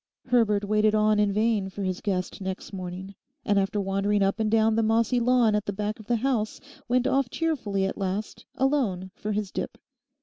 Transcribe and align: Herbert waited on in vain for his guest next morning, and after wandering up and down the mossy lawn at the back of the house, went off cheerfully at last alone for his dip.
Herbert 0.29 0.63
waited 0.65 0.95
on 0.95 1.19
in 1.19 1.31
vain 1.31 1.69
for 1.69 1.83
his 1.83 2.01
guest 2.01 2.41
next 2.41 2.73
morning, 2.73 3.13
and 3.45 3.59
after 3.59 3.79
wandering 3.79 4.23
up 4.23 4.39
and 4.39 4.49
down 4.49 4.75
the 4.75 4.81
mossy 4.81 5.19
lawn 5.19 5.53
at 5.53 5.65
the 5.67 5.73
back 5.73 5.99
of 5.99 6.07
the 6.07 6.15
house, 6.25 6.59
went 6.87 7.05
off 7.05 7.29
cheerfully 7.29 7.85
at 7.85 7.99
last 7.99 8.47
alone 8.57 9.11
for 9.13 9.31
his 9.33 9.51
dip. 9.51 9.77